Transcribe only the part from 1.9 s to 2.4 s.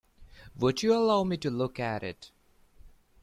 it?